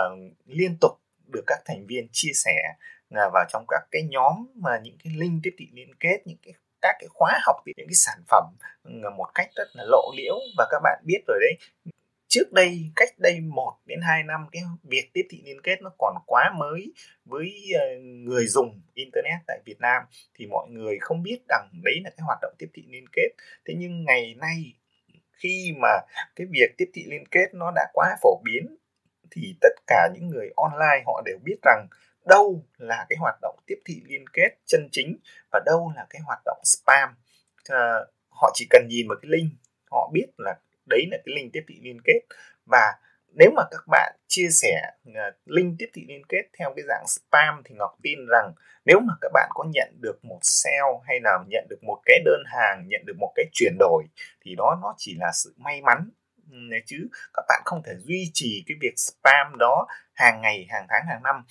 liên 0.46 0.76
tục 0.80 0.92
được 1.32 1.44
các 1.46 1.58
thành 1.64 1.86
viên 1.86 2.08
chia 2.12 2.32
sẻ 2.34 2.74
là 3.10 3.30
vào 3.32 3.44
trong 3.48 3.64
các 3.68 3.82
cái 3.90 4.02
nhóm 4.10 4.46
mà 4.54 4.78
những 4.82 4.96
cái 5.04 5.12
link 5.16 5.40
tiếp 5.42 5.54
thị 5.58 5.68
liên 5.72 5.94
kết, 6.00 6.22
những 6.24 6.38
cái, 6.42 6.54
các 6.82 6.96
cái 7.00 7.08
khóa 7.10 7.38
học, 7.46 7.56
những 7.66 7.86
cái 7.88 7.94
sản 7.94 8.18
phẩm 8.28 8.44
à, 8.84 9.10
một 9.16 9.26
cách 9.34 9.50
rất 9.56 9.68
là 9.74 9.84
lộ 9.86 10.12
liễu 10.16 10.34
và 10.58 10.66
các 10.70 10.80
bạn 10.82 11.02
biết 11.06 11.20
rồi 11.26 11.38
đấy 11.40 11.54
trước 12.36 12.52
đây 12.52 12.90
cách 12.96 13.08
đây 13.18 13.40
1 13.40 13.76
đến 13.86 14.00
2 14.02 14.22
năm 14.22 14.46
cái 14.52 14.62
việc 14.82 15.10
tiếp 15.12 15.26
thị 15.30 15.42
liên 15.44 15.60
kết 15.62 15.82
nó 15.82 15.90
còn 15.98 16.14
quá 16.26 16.52
mới 16.56 16.92
với 17.24 17.52
ờ, 17.80 17.86
người 18.00 18.46
dùng 18.46 18.80
internet 18.94 19.40
tại 19.46 19.60
Việt 19.64 19.80
Nam. 19.80 20.02
Thì 20.34 20.46
mọi 20.46 20.68
người 20.70 20.98
không 21.00 21.22
biết 21.22 21.38
rằng 21.48 21.68
đấy 21.84 21.94
là 22.04 22.10
cái 22.10 22.24
hoạt 22.26 22.38
động 22.42 22.54
tiếp 22.58 22.66
thị 22.74 22.84
liên 22.88 23.04
kết. 23.12 23.28
Thế 23.68 23.74
nhưng 23.78 24.04
ngày 24.04 24.34
nay 24.38 24.74
khi 25.32 25.72
mà 25.82 25.88
cái 26.36 26.46
việc 26.50 26.74
tiếp 26.76 26.90
thị 26.94 27.04
liên 27.06 27.26
kết 27.30 27.54
nó 27.54 27.72
đã 27.74 27.86
quá 27.92 28.16
phổ 28.22 28.40
biến 28.44 28.76
thì 29.30 29.54
tất 29.60 29.72
cả 29.86 30.08
những 30.14 30.28
người 30.28 30.50
online 30.56 31.02
họ 31.06 31.22
đều 31.24 31.38
biết 31.44 31.56
rằng 31.62 31.86
đâu 32.26 32.64
là 32.78 33.06
cái 33.08 33.16
hoạt 33.20 33.34
động 33.42 33.58
tiếp 33.66 33.78
thị 33.84 34.02
liên 34.04 34.24
kết 34.32 34.48
chân 34.66 34.88
chính 34.92 35.16
và 35.52 35.60
đâu 35.66 35.92
là 35.96 36.06
cái 36.10 36.22
hoạt 36.26 36.40
động 36.44 36.58
spam. 36.64 37.08
À, 37.68 37.94
họ 38.28 38.50
chỉ 38.54 38.66
cần 38.70 38.86
nhìn 38.88 39.08
một 39.08 39.14
cái 39.22 39.30
link 39.30 39.52
họ 39.90 40.10
biết 40.12 40.26
là 40.38 40.54
đấy 40.86 41.06
là 41.10 41.18
cái 41.26 41.34
link 41.36 41.52
tiếp 41.52 41.64
thị 41.68 41.74
liên 41.82 41.98
kết. 42.04 42.20
Và 42.66 42.92
nếu 43.34 43.50
mà 43.56 43.62
các 43.70 43.80
bạn 43.88 44.16
chia 44.28 44.48
sẻ 44.50 44.82
ờ, 45.14 45.30
link 45.44 45.74
tiếp 45.78 45.86
thị 45.94 46.04
liên 46.08 46.22
kết 46.28 46.42
theo 46.58 46.72
cái 46.76 46.84
dạng 46.88 47.04
spam 47.06 47.62
thì 47.64 47.74
ngọc 47.74 47.96
tin 48.02 48.18
rằng 48.30 48.52
nếu 48.84 49.00
mà 49.00 49.14
các 49.20 49.30
bạn 49.34 49.48
có 49.54 49.64
nhận 49.74 49.88
được 50.00 50.24
một 50.24 50.38
sale 50.42 51.00
hay 51.06 51.20
là 51.22 51.38
nhận 51.48 51.66
được 51.70 51.78
một 51.82 52.00
cái 52.06 52.20
đơn 52.24 52.42
hàng, 52.46 52.84
nhận 52.88 53.00
được 53.06 53.16
một 53.18 53.32
cái 53.34 53.46
chuyển 53.52 53.76
đổi 53.78 54.04
thì 54.44 54.54
đó 54.54 54.78
nó 54.82 54.94
chỉ 54.96 55.16
là 55.18 55.32
sự 55.34 55.54
may 55.56 55.82
mắn 55.82 56.10
ừ, 56.50 56.58
chứ. 56.86 57.08
Các 57.34 57.42
bạn 57.48 57.62
không 57.64 57.82
thể 57.86 57.92
duy 57.98 58.30
trì 58.34 58.64
cái 58.66 58.76
việc 58.80 58.94
spam 58.96 59.58
đó 59.58 59.86
hàng 60.14 60.40
ngày, 60.40 60.66
hàng 60.70 60.86
tháng, 60.88 61.02
hàng 61.08 61.22
năm. 61.22 61.44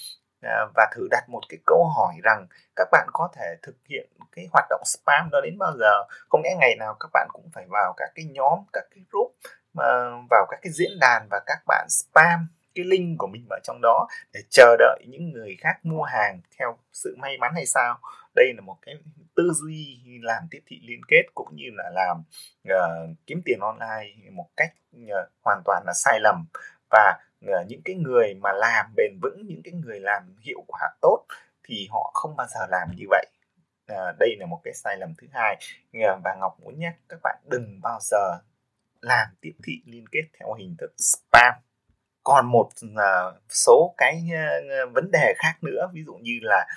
À, 0.45 0.65
và 0.75 0.91
thử 0.95 1.07
đặt 1.11 1.29
một 1.29 1.41
cái 1.49 1.59
câu 1.65 1.87
hỏi 1.97 2.13
rằng 2.23 2.47
các 2.75 2.87
bạn 2.91 3.07
có 3.13 3.29
thể 3.35 3.55
thực 3.63 3.75
hiện 3.89 4.09
cái 4.31 4.47
hoạt 4.53 4.65
động 4.69 4.81
spam 4.85 5.29
đó 5.31 5.41
đến 5.43 5.57
bao 5.57 5.73
giờ? 5.77 6.03
Không 6.29 6.41
lẽ 6.43 6.55
ngày 6.59 6.75
nào 6.79 6.95
các 6.99 7.09
bạn 7.13 7.27
cũng 7.33 7.49
phải 7.53 7.65
vào 7.69 7.93
các 7.97 8.09
cái 8.15 8.25
nhóm 8.25 8.59
các 8.73 8.83
cái 8.91 9.03
group 9.11 9.35
vào 10.29 10.45
các 10.49 10.59
cái 10.61 10.71
diễn 10.71 10.91
đàn 10.99 11.27
và 11.31 11.39
các 11.45 11.57
bạn 11.67 11.87
spam 11.89 12.47
cái 12.75 12.85
link 12.85 13.19
của 13.19 13.27
mình 13.27 13.45
vào 13.49 13.59
trong 13.63 13.79
đó 13.81 14.07
để 14.33 14.39
chờ 14.49 14.75
đợi 14.79 15.05
những 15.07 15.31
người 15.31 15.57
khác 15.59 15.79
mua 15.83 16.03
hàng 16.03 16.41
theo 16.59 16.77
sự 16.93 17.15
may 17.19 17.37
mắn 17.37 17.51
hay 17.55 17.65
sao? 17.65 17.99
Đây 18.35 18.53
là 18.55 18.61
một 18.61 18.77
cái 18.81 18.95
tư 19.35 19.51
duy 19.53 19.99
làm 20.21 20.43
tiếp 20.51 20.59
thị 20.65 20.81
liên 20.83 21.01
kết 21.07 21.23
cũng 21.35 21.47
như 21.51 21.65
là 21.73 21.89
làm 21.93 22.23
uh, 22.69 23.17
kiếm 23.27 23.41
tiền 23.45 23.59
online 23.59 24.29
một 24.31 24.47
cách 24.57 24.73
uh, 24.97 25.29
hoàn 25.43 25.61
toàn 25.65 25.83
là 25.85 25.93
sai 25.93 26.19
lầm. 26.19 26.45
Và 26.89 27.13
uh, 27.17 27.24
Ờ, 27.47 27.63
những 27.67 27.81
cái 27.85 27.95
người 27.95 28.33
mà 28.33 28.51
làm 28.53 28.85
bền 28.97 29.19
vững 29.21 29.43
những 29.47 29.61
cái 29.63 29.73
người 29.73 29.99
làm 29.99 30.35
hiệu 30.41 30.63
quả 30.67 30.79
tốt 31.01 31.25
thì 31.63 31.87
họ 31.91 32.11
không 32.13 32.35
bao 32.35 32.47
giờ 32.47 32.59
làm 32.69 32.87
như 32.95 33.05
vậy. 33.09 33.25
À, 33.87 34.11
đây 34.19 34.35
là 34.39 34.45
một 34.45 34.61
cái 34.63 34.73
sai 34.73 34.97
lầm 34.97 35.13
thứ 35.17 35.27
hai. 35.33 35.57
Ờ, 35.93 36.19
Và 36.23 36.35
ngọc 36.39 36.57
muốn 36.59 36.79
nhắc 36.79 36.95
các 37.09 37.19
bạn 37.23 37.37
đừng 37.49 37.79
bao 37.81 37.99
giờ 38.01 38.37
làm 39.01 39.27
tiếp 39.41 39.53
thị 39.65 39.81
liên 39.85 40.05
kết 40.11 40.23
theo 40.39 40.53
hình 40.53 40.75
thức 40.79 40.93
spam. 40.97 41.53
Còn 42.23 42.45
một 42.51 42.69
số 43.49 43.93
cái 43.97 44.23
vấn 44.93 45.11
đề 45.11 45.33
khác 45.37 45.53
nữa 45.61 45.89
ví 45.93 46.03
dụ 46.03 46.13
như 46.13 46.39
là 46.41 46.67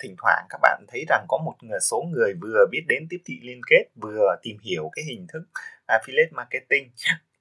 thỉnh 0.00 0.14
thoảng 0.18 0.46
các 0.50 0.58
bạn 0.62 0.84
thấy 0.88 1.04
rằng 1.08 1.24
có 1.28 1.38
một 1.44 1.54
số 1.80 2.02
người 2.10 2.34
vừa 2.42 2.66
biết 2.70 2.84
đến 2.88 3.06
tiếp 3.10 3.20
thị 3.24 3.40
liên 3.42 3.60
kết 3.70 3.84
vừa 4.02 4.36
tìm 4.42 4.56
hiểu 4.62 4.90
cái 4.92 5.04
hình 5.04 5.26
thức 5.32 5.42
affiliate 5.88 6.32
marketing 6.32 6.90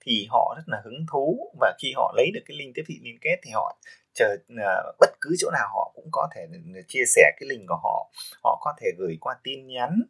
thì 0.06 0.28
họ 0.30 0.54
rất 0.58 0.64
là 0.66 0.82
hứng 0.86 1.06
thú 1.12 1.52
và 1.60 1.74
khi 1.80 1.94
họ 1.96 2.14
lấy 2.18 2.32
được 2.34 2.42
cái 2.46 2.58
link 2.58 2.76
tiếp 2.76 2.84
thị 2.88 3.00
liên 3.04 3.18
kết 3.22 3.38
thì 3.44 3.52
họ 3.52 3.78
chờ 4.14 4.36
uh, 4.54 4.96
bất 5.00 5.10
cứ 5.22 5.36
chỗ 5.40 5.50
nào 5.54 5.68
họ 5.74 5.92
cũng 5.96 6.10
có 6.12 6.28
thể 6.36 6.48
chia 6.88 7.04
sẻ 7.16 7.32
cái 7.40 7.48
link 7.50 7.68
của 7.68 7.80
họ. 7.84 8.12
Họ 8.44 8.60
có 8.62 8.74
thể 8.82 8.88
gửi 8.98 9.18
qua 9.22 9.36
tin 9.44 9.68
nhắn 9.68 10.02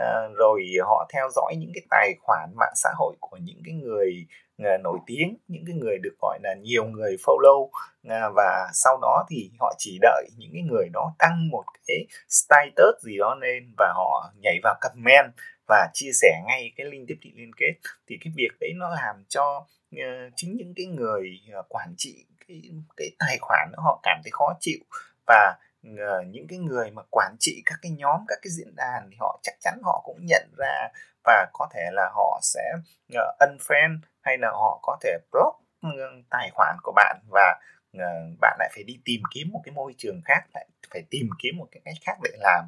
uh, 0.00 0.36
rồi 0.36 0.64
họ 0.82 1.08
theo 1.12 1.28
dõi 1.34 1.54
những 1.58 1.70
cái 1.74 1.82
tài 1.90 2.14
khoản 2.22 2.50
mạng 2.56 2.72
xã 2.76 2.90
hội 2.96 3.14
của 3.20 3.36
những 3.36 3.62
cái 3.64 3.74
người 3.74 4.26
uh, 4.62 4.80
nổi 4.80 4.98
tiếng 5.06 5.36
những 5.48 5.64
cái 5.66 5.76
người 5.76 5.98
được 6.02 6.14
gọi 6.22 6.38
là 6.42 6.54
nhiều 6.54 6.84
người 6.84 7.16
follow 7.26 7.60
uh, 7.62 7.72
và 8.34 8.70
sau 8.72 8.98
đó 9.02 9.24
thì 9.30 9.50
họ 9.60 9.74
chỉ 9.78 9.98
đợi 10.02 10.28
những 10.38 10.50
cái 10.52 10.62
người 10.62 10.88
đó 10.92 11.14
đăng 11.18 11.48
một 11.50 11.64
cái 11.86 12.06
status 12.28 13.02
gì 13.02 13.18
đó 13.18 13.34
lên 13.40 13.74
và 13.78 13.92
họ 13.96 14.32
nhảy 14.42 14.60
vào 14.62 14.74
comment 14.80 15.32
và 15.68 15.90
chia 15.92 16.10
sẻ 16.12 16.42
ngay 16.46 16.72
cái 16.76 16.86
link 16.86 17.08
tiếp 17.08 17.18
thị 17.22 17.32
liên 17.34 17.50
kết 17.56 17.74
thì 18.06 18.18
cái 18.24 18.32
việc 18.36 18.50
đấy 18.60 18.72
nó 18.76 18.88
làm 18.88 19.24
cho 19.28 19.66
uh, 19.96 20.32
chính 20.36 20.56
những 20.56 20.72
cái 20.76 20.86
người 20.86 21.40
uh, 21.58 21.66
quản 21.68 21.94
trị 21.96 22.26
cái 22.48 22.62
cái 22.96 23.10
tài 23.18 23.38
khoản 23.40 23.68
đó 23.72 23.82
họ 23.82 24.00
cảm 24.02 24.20
thấy 24.24 24.30
khó 24.32 24.54
chịu. 24.60 24.78
Và 25.26 25.56
uh, 25.88 26.26
những 26.26 26.46
cái 26.48 26.58
người 26.58 26.90
mà 26.90 27.02
quản 27.10 27.36
trị 27.40 27.62
các 27.66 27.78
cái 27.82 27.92
nhóm 27.92 28.20
các 28.28 28.38
cái 28.42 28.50
diễn 28.50 28.76
đàn 28.76 29.08
thì 29.10 29.16
họ 29.20 29.40
chắc 29.42 29.54
chắn 29.60 29.80
họ 29.84 30.02
cũng 30.04 30.26
nhận 30.26 30.48
ra 30.58 30.88
và 31.24 31.46
có 31.52 31.68
thể 31.74 31.90
là 31.92 32.10
họ 32.14 32.40
sẽ 32.42 32.72
uh, 33.12 33.38
unfriend 33.38 33.98
hay 34.20 34.38
là 34.38 34.50
họ 34.50 34.80
có 34.82 34.98
thể 35.00 35.18
block 35.32 35.56
ừ, 35.82 35.88
tài 36.30 36.50
khoản 36.54 36.76
của 36.82 36.92
bạn 36.96 37.18
và 37.28 37.60
bạn 38.40 38.56
lại 38.58 38.70
phải 38.74 38.84
đi 38.84 39.00
tìm 39.04 39.22
kiếm 39.34 39.50
một 39.52 39.60
cái 39.64 39.72
môi 39.72 39.94
trường 39.98 40.20
khác 40.24 40.40
lại 40.54 40.66
phải 40.90 41.02
tìm 41.10 41.28
kiếm 41.38 41.56
một 41.56 41.68
cái 41.70 41.80
cách 41.84 41.94
khác 42.00 42.18
để 42.22 42.30
làm 42.38 42.64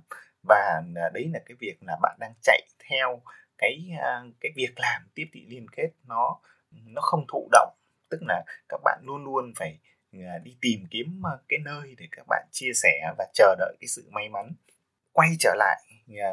và 0.48 0.82
à, 0.96 1.10
đấy 1.14 1.30
là 1.32 1.40
cái 1.46 1.56
việc 1.60 1.76
là 1.80 1.96
bạn 2.02 2.16
đang 2.20 2.32
chạy 2.42 2.62
theo 2.90 3.20
cái 3.58 3.88
à, 4.00 4.22
cái 4.40 4.52
việc 4.56 4.72
làm 4.76 5.08
tiếp 5.14 5.26
thị 5.32 5.46
liên 5.48 5.66
kết 5.70 5.88
nó 6.04 6.40
nó 6.70 7.00
không 7.02 7.24
thụ 7.28 7.48
động. 7.52 7.74
Tức 8.10 8.18
là 8.22 8.44
các 8.68 8.80
bạn 8.84 9.00
luôn 9.04 9.24
luôn 9.24 9.52
phải 9.56 9.78
à, 10.12 10.38
đi 10.44 10.56
tìm 10.60 10.86
kiếm 10.90 11.22
cái 11.48 11.58
nơi 11.64 11.94
để 11.98 12.06
các 12.12 12.26
bạn 12.28 12.46
chia 12.52 12.72
sẻ 12.74 13.12
và 13.18 13.26
chờ 13.34 13.54
đợi 13.58 13.76
cái 13.80 13.88
sự 13.88 14.08
may 14.10 14.28
mắn. 14.28 14.52
Quay 15.12 15.28
trở 15.38 15.54
lại 15.56 15.82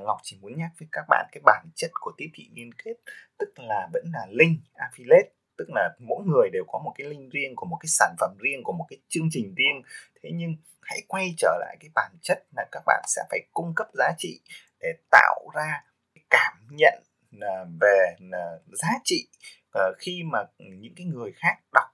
Ngọc 0.01 0.17
chỉ 0.23 0.37
muốn 0.41 0.57
nhắc 0.57 0.71
với 0.79 0.87
các 0.91 1.05
bạn 1.09 1.27
cái 1.31 1.41
bản 1.45 1.65
chất 1.75 1.91
của 1.93 2.11
tiếp 2.17 2.29
thị 2.33 2.49
liên 2.53 2.73
kết, 2.73 2.93
tức 3.39 3.53
là 3.57 3.89
vẫn 3.93 4.03
là 4.13 4.25
link 4.29 4.59
affiliate 4.73 5.29
tức 5.57 5.65
là 5.69 5.89
mỗi 5.99 6.23
người 6.25 6.49
đều 6.53 6.63
có 6.67 6.79
một 6.79 6.93
cái 6.97 7.07
link 7.07 7.31
riêng, 7.31 7.53
của 7.55 7.65
một 7.65 7.77
cái 7.79 7.87
sản 7.87 8.15
phẩm 8.19 8.37
riêng, 8.39 8.63
của 8.63 8.73
một 8.73 8.85
cái 8.89 8.99
chương 9.07 9.27
trình 9.31 9.55
riêng. 9.55 9.81
Thế 10.23 10.29
nhưng 10.33 10.55
hãy 10.81 10.99
quay 11.07 11.33
trở 11.37 11.57
lại 11.59 11.77
cái 11.79 11.89
bản 11.95 12.11
chất 12.21 12.43
là 12.55 12.65
các 12.71 12.83
bạn 12.85 13.03
sẽ 13.07 13.21
phải 13.29 13.39
cung 13.53 13.73
cấp 13.75 13.87
giá 13.93 14.13
trị 14.17 14.41
để 14.79 14.93
tạo 15.11 15.49
ra 15.55 15.83
cảm 16.29 16.67
nhận 16.71 17.03
à, 17.41 17.65
về 17.81 18.15
à, 18.31 18.45
giá 18.71 18.91
trị 19.03 19.27
à, 19.71 19.81
khi 19.97 20.23
mà 20.31 20.39
những 20.57 20.93
cái 20.95 21.05
người 21.05 21.31
khác 21.35 21.55
đọc 21.73 21.89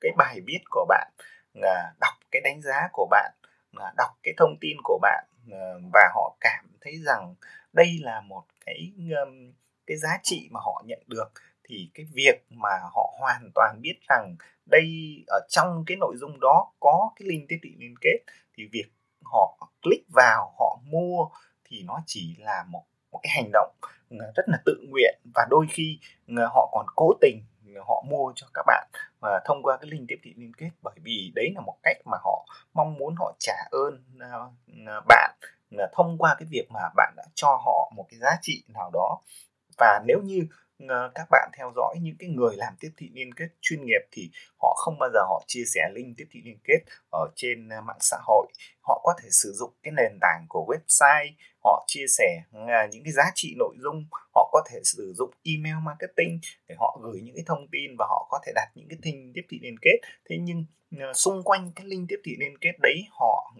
cái 0.00 0.12
bài 0.16 0.40
viết 0.46 0.60
của 0.70 0.86
bạn 0.88 1.12
đọc 2.00 2.14
cái 2.30 2.42
đánh 2.44 2.62
giá 2.62 2.88
của 2.92 3.08
bạn 3.10 3.32
đọc 3.96 4.10
cái 4.22 4.34
thông 4.36 4.56
tin 4.60 4.76
của 4.84 4.98
bạn 5.02 5.24
và 5.92 6.10
họ 6.14 6.36
cảm 6.40 6.64
thấy 6.80 6.94
rằng 7.06 7.34
đây 7.72 7.98
là 8.00 8.20
một 8.20 8.44
cái 8.66 8.92
cái 9.86 9.96
giá 9.96 10.18
trị 10.22 10.48
mà 10.52 10.60
họ 10.60 10.82
nhận 10.86 11.02
được 11.06 11.32
thì 11.68 11.90
cái 11.94 12.06
việc 12.12 12.46
mà 12.50 12.70
họ 12.94 13.14
hoàn 13.18 13.50
toàn 13.54 13.78
biết 13.82 13.94
rằng 14.08 14.36
đây, 14.66 14.88
ở 15.26 15.40
trong 15.48 15.84
cái 15.86 15.96
nội 15.96 16.14
dung 16.16 16.40
đó 16.40 16.72
có 16.80 17.10
cái 17.16 17.28
link 17.28 17.48
tiếp 17.48 17.58
thị 17.62 17.70
liên 17.78 17.94
kết, 18.00 18.18
thì 18.56 18.64
việc 18.72 18.86
họ 19.24 19.68
click 19.82 20.06
vào, 20.14 20.54
họ 20.58 20.78
mua 20.84 21.28
thì 21.64 21.82
nó 21.82 22.02
chỉ 22.06 22.36
là 22.38 22.64
một 22.68 22.84
một 23.12 23.20
cái 23.22 23.32
hành 23.36 23.50
động 23.52 23.74
ờ, 24.10 24.32
rất 24.36 24.42
là 24.46 24.58
tự 24.64 24.80
nguyện. 24.88 25.18
Và 25.34 25.46
đôi 25.50 25.66
khi 25.70 25.98
ờ, 26.36 26.46
họ 26.46 26.68
còn 26.72 26.86
cố 26.96 27.12
tình 27.20 27.42
ờ, 27.74 27.82
họ 27.88 28.04
mua 28.08 28.32
cho 28.36 28.46
các 28.54 28.62
bạn 28.66 28.88
và 29.20 29.40
thông 29.44 29.62
qua 29.62 29.76
cái 29.76 29.90
link 29.90 30.04
tiếp 30.08 30.16
thị 30.22 30.34
liên 30.36 30.52
kết. 30.54 30.70
Bởi 30.82 30.94
vì 31.02 31.32
đấy 31.34 31.52
là 31.54 31.60
một 31.60 31.76
cách 31.82 31.96
mà 32.04 32.18
họ 32.24 32.46
mong 32.74 32.94
muốn 32.94 33.14
họ 33.18 33.34
trả 33.38 33.56
ơn 33.70 34.02
bạn 35.08 35.30
thông 35.92 36.18
qua 36.18 36.36
cái 36.38 36.48
việc 36.50 36.66
mà 36.70 36.80
bạn 36.96 37.14
đã 37.16 37.24
cho 37.34 37.48
họ 37.48 37.92
một 37.96 38.06
cái 38.08 38.20
giá 38.20 38.30
trị 38.40 38.64
nào 38.68 38.90
đó. 38.92 39.18
Và 39.78 40.00
nếu 40.06 40.18
như 40.24 40.46
Ờ, 40.86 41.10
các 41.14 41.28
bạn 41.30 41.50
theo 41.58 41.72
dõi 41.76 41.96
những 42.00 42.16
cái 42.18 42.28
người 42.28 42.56
làm 42.56 42.74
tiếp 42.80 42.90
thị 42.96 43.10
liên 43.14 43.34
kết 43.34 43.48
chuyên 43.60 43.84
nghiệp 43.84 44.00
thì 44.12 44.30
họ 44.60 44.74
không 44.76 44.98
bao 44.98 45.10
giờ 45.12 45.20
họ 45.20 45.42
chia 45.46 45.64
sẻ 45.74 45.88
link 45.94 46.16
tiếp 46.16 46.24
thị 46.30 46.40
liên 46.44 46.58
kết 46.64 46.78
ở 47.10 47.28
trên 47.36 47.68
ờ, 47.68 47.80
mạng 47.80 47.98
xã 48.00 48.16
hội. 48.22 48.46
Họ 48.80 49.00
có 49.04 49.14
thể 49.22 49.28
sử 49.30 49.52
dụng 49.52 49.72
cái 49.82 49.92
nền 49.96 50.18
tảng 50.20 50.46
của 50.48 50.66
website, 50.68 51.30
họ 51.64 51.84
chia 51.86 52.06
sẻ 52.08 52.42
ờ, 52.52 52.86
những 52.90 53.04
cái 53.04 53.12
giá 53.12 53.30
trị 53.34 53.54
nội 53.58 53.74
dung. 53.78 54.06
Họ 54.34 54.48
có 54.52 54.62
thể 54.70 54.80
sử 54.84 55.14
dụng 55.16 55.30
email 55.44 55.76
marketing 55.84 56.40
để 56.68 56.74
họ 56.78 57.00
gửi 57.02 57.20
những 57.20 57.34
cái 57.34 57.44
thông 57.46 57.68
tin 57.72 57.96
và 57.98 58.06
họ 58.08 58.26
có 58.30 58.40
thể 58.46 58.52
đặt 58.54 58.68
những 58.74 58.88
cái 58.88 58.98
thing 59.02 59.32
tiếp 59.34 59.42
thị 59.48 59.58
liên 59.62 59.76
kết. 59.82 59.98
Thế 60.30 60.36
nhưng 60.40 60.64
xung 61.14 61.42
quanh 61.42 61.72
cái 61.76 61.86
link 61.86 62.08
tiếp 62.08 62.20
thị 62.24 62.36
liên 62.38 62.58
kết 62.58 62.72
đấy, 62.82 63.04
họ 63.10 63.54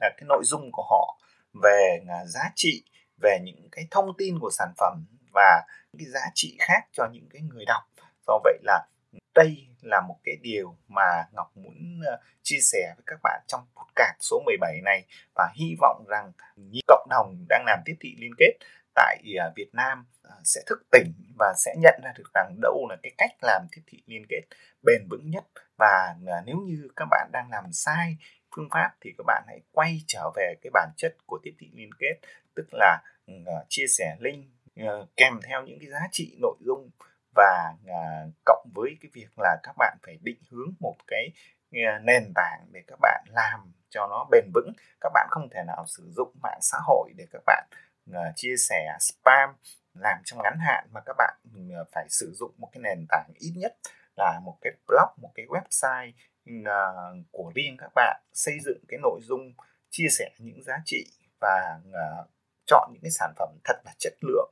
là 0.00 0.10
cái 0.16 0.24
nội 0.28 0.42
dung 0.44 0.70
của 0.72 0.86
họ 0.90 1.18
về 1.62 2.00
giá 2.26 2.50
trị, 2.54 2.84
về 3.22 3.38
những 3.44 3.68
cái 3.72 3.86
thông 3.90 4.16
tin 4.18 4.38
của 4.38 4.50
sản 4.50 4.72
phẩm 4.76 5.04
và 5.32 5.62
cái 5.98 6.06
giá 6.06 6.20
trị 6.34 6.56
khác 6.60 6.80
cho 6.92 7.08
những 7.12 7.28
cái 7.30 7.42
người 7.42 7.64
đọc. 7.64 7.82
Do 8.26 8.38
vậy 8.44 8.58
là 8.62 8.86
đây 9.34 9.66
là 9.82 10.00
một 10.08 10.16
cái 10.24 10.36
điều 10.42 10.76
mà 10.88 11.24
Ngọc 11.32 11.56
muốn 11.56 12.00
ờ, 12.06 12.20
chia 12.42 12.58
sẻ 12.60 12.94
với 12.96 13.04
các 13.06 13.20
bạn 13.22 13.40
trong 13.46 13.66
podcast 13.76 14.16
số 14.20 14.42
17 14.46 14.80
này. 14.84 15.04
Và 15.34 15.48
hy 15.54 15.76
vọng 15.80 16.04
rằng 16.08 16.32
những 16.56 16.84
cộng 16.86 17.06
đồng 17.10 17.44
đang 17.48 17.64
làm 17.66 17.80
tiếp 17.84 17.94
thị 18.00 18.16
liên 18.18 18.30
kết 18.38 18.52
tại 18.94 19.22
ờ, 19.38 19.52
Việt 19.56 19.70
Nam 19.72 20.04
ờ, 20.22 20.40
sẽ 20.44 20.60
thức 20.66 20.82
tỉnh 20.90 21.12
và 21.38 21.54
sẽ 21.56 21.74
nhận 21.78 22.00
ra 22.04 22.12
được 22.16 22.30
rằng 22.34 22.56
đâu 22.62 22.86
là 22.90 22.96
cái 23.02 23.12
cách 23.18 23.30
làm 23.42 23.66
tiếp 23.72 23.82
thị 23.86 24.02
liên 24.06 24.22
kết 24.28 24.42
bền 24.82 25.08
vững 25.10 25.30
nhất. 25.30 25.44
Và 25.78 26.14
nếu 26.46 26.56
như 26.56 26.88
các 26.96 27.08
bạn 27.10 27.30
đang 27.32 27.50
làm 27.50 27.64
sai 27.72 28.16
phương 28.56 28.68
pháp 28.70 28.90
thì 29.00 29.10
các 29.18 29.24
bạn 29.26 29.44
hãy 29.46 29.60
quay 29.72 30.00
trở 30.06 30.30
về 30.36 30.54
cái 30.62 30.70
bản 30.72 30.90
chất 30.96 31.16
của 31.26 31.38
tiếp 31.42 31.52
thị 31.58 31.70
liên 31.74 31.90
kết, 31.98 32.14
tức 32.54 32.66
là 32.72 32.98
ừ, 33.26 33.34
chia 33.68 33.86
sẻ 33.86 34.16
link 34.20 34.46
Ờ, 34.86 35.06
kèm 35.16 35.40
theo 35.48 35.62
những 35.62 35.78
cái 35.80 35.88
giá 35.88 36.08
trị 36.12 36.36
nội 36.40 36.56
dung 36.60 36.90
và 37.34 37.74
uh, 37.84 38.32
cộng 38.44 38.66
với 38.74 38.90
cái 39.00 39.10
việc 39.14 39.38
là 39.38 39.56
các 39.62 39.72
bạn 39.78 39.98
phải 40.02 40.18
định 40.22 40.42
hướng 40.50 40.72
một 40.80 40.96
cái 41.06 41.32
uh, 41.68 42.04
nền 42.04 42.32
tảng 42.34 42.66
để 42.72 42.80
các 42.86 42.98
bạn 43.02 43.24
làm 43.28 43.72
cho 43.90 44.06
nó 44.06 44.26
bền 44.30 44.44
vững. 44.54 44.72
Các 45.00 45.10
bạn 45.14 45.28
không 45.30 45.48
thể 45.50 45.62
nào 45.66 45.84
sử 45.86 46.10
dụng 46.16 46.32
mạng 46.42 46.58
xã 46.60 46.78
hội 46.86 47.12
để 47.16 47.26
các 47.32 47.42
bạn 47.46 47.68
uh, 48.10 48.16
chia 48.36 48.56
sẻ 48.56 48.96
spam 49.00 49.50
làm 49.94 50.18
trong 50.24 50.42
ngắn 50.42 50.58
hạn 50.60 50.88
mà 50.92 51.00
các 51.06 51.16
bạn 51.18 51.38
uh, 51.80 51.88
phải 51.92 52.06
sử 52.08 52.32
dụng 52.34 52.54
một 52.58 52.68
cái 52.72 52.80
nền 52.80 53.06
tảng 53.08 53.30
ít 53.38 53.52
nhất 53.56 53.76
là 54.16 54.40
một 54.44 54.58
cái 54.60 54.72
blog 54.86 55.08
một 55.16 55.30
cái 55.34 55.46
website 55.46 56.12
uh, 56.60 57.26
của 57.30 57.52
riêng 57.54 57.76
các 57.78 57.90
bạn 57.94 58.22
xây 58.32 58.58
dựng 58.64 58.84
cái 58.88 59.00
nội 59.02 59.20
dung 59.22 59.52
chia 59.90 60.08
sẻ 60.10 60.30
những 60.38 60.62
giá 60.62 60.78
trị 60.84 61.06
và 61.40 61.80
uh, 61.88 62.30
chọn 62.66 62.90
những 62.92 63.02
cái 63.02 63.10
sản 63.10 63.32
phẩm 63.36 63.48
thật 63.64 63.76
là 63.84 63.92
chất 63.98 64.12
lượng 64.20 64.50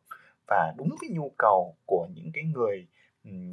và 0.48 0.74
đúng 0.76 0.96
cái 1.00 1.10
nhu 1.10 1.32
cầu 1.38 1.76
của 1.86 2.08
những 2.14 2.30
cái 2.34 2.44
người 2.44 2.86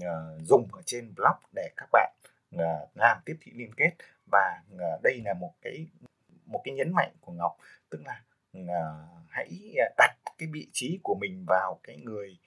ờ, 0.02 0.38
dùng 0.42 0.68
ở 0.72 0.82
trên 0.86 1.14
blog 1.16 1.38
để 1.56 1.70
các 1.78 1.90
bạn 1.92 2.14
ờ, 2.58 2.88
làm 2.96 3.18
tiếp 3.26 3.36
thị 3.42 3.52
liên 3.56 3.74
kết. 3.78 3.92
Và 4.32 4.62
ờ, 4.80 5.00
đây 5.04 5.22
là 5.26 5.34
một 5.34 5.54
cái 5.62 5.88
một 6.46 6.62
cái 6.64 6.74
nhấn 6.74 6.94
mạnh 6.94 7.12
của 7.22 7.32
Ngọc, 7.32 7.58
tức 7.90 8.02
là 8.06 8.22
hãy 9.30 9.76
đặt 9.98 10.16
cái 10.38 10.50
vị 10.54 10.68
trí 10.74 11.00
của 11.04 11.16
mình 11.22 11.46
vào 11.48 11.80
cái 11.84 11.98
người 11.98 12.38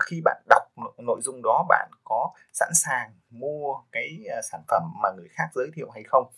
khi 0.00 0.20
bạn 0.24 0.42
đọc 0.48 0.62
nội 0.98 1.20
dung 1.22 1.40
đó, 1.42 1.66
bạn 1.68 1.90
có 2.04 2.32
sẵn 2.52 2.68
sàng 2.74 3.12
mua 3.30 3.74
cái 3.92 4.24
sản 4.42 4.62
phẩm 4.68 4.82
mà 5.02 5.08
người 5.16 5.28
khác 5.30 5.48
giới 5.54 5.70
thiệu 5.74 5.90
hay 5.90 6.02
không. 6.02 6.32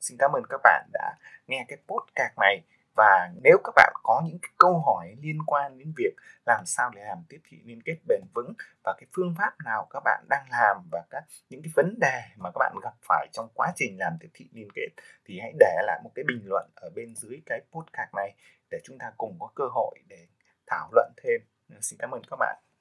Xin 0.00 0.16
cảm 0.18 0.32
ơn 0.32 0.42
các 0.48 0.60
bạn 0.64 0.88
đã 0.92 1.16
nghe 1.46 1.64
cái 1.68 1.78
podcast 1.86 2.38
này 2.38 2.62
và 2.94 3.30
nếu 3.42 3.58
các 3.64 3.72
bạn 3.76 3.92
có 4.02 4.22
những 4.24 4.38
cái 4.42 4.50
câu 4.58 4.80
hỏi 4.86 5.16
liên 5.20 5.38
quan 5.46 5.78
đến 5.78 5.92
việc 5.96 6.14
làm 6.46 6.66
sao 6.66 6.90
để 6.94 7.04
làm 7.04 7.18
tiếp 7.28 7.40
thị 7.48 7.60
liên 7.64 7.82
kết 7.84 7.96
bền 8.08 8.20
vững 8.34 8.52
và 8.84 8.94
cái 8.98 9.06
phương 9.16 9.34
pháp 9.38 9.54
nào 9.64 9.86
các 9.90 10.02
bạn 10.04 10.24
đang 10.28 10.46
làm 10.50 10.76
và 10.92 11.02
các, 11.10 11.24
những 11.50 11.62
cái 11.62 11.72
vấn 11.76 11.98
đề 12.00 12.22
mà 12.36 12.50
các 12.50 12.58
bạn 12.58 12.74
gặp 12.82 12.94
phải 13.08 13.26
trong 13.32 13.48
quá 13.54 13.72
trình 13.76 13.98
làm 13.98 14.12
tiếp 14.20 14.28
thị 14.34 14.48
liên 14.52 14.68
kết, 14.74 14.88
thì 15.24 15.40
hãy 15.40 15.52
để 15.58 15.76
lại 15.82 16.00
một 16.04 16.10
cái 16.14 16.24
bình 16.28 16.42
luận 16.44 16.70
ở 16.74 16.90
bên 16.94 17.14
dưới 17.16 17.42
cái 17.46 17.60
podcast 17.72 18.14
này 18.14 18.34
để 18.70 18.78
chúng 18.84 18.98
ta 18.98 19.12
cùng 19.16 19.36
có 19.40 19.50
cơ 19.54 19.64
hội 19.74 19.98
để 20.08 20.26
thảo 20.66 20.88
luận 20.92 21.12
thêm. 21.16 21.40
Xin 21.80 21.98
cảm 21.98 22.10
ơn 22.10 22.22
các 22.30 22.36
bạn. 22.38 22.71